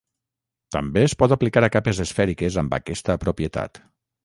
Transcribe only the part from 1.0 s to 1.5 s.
es pot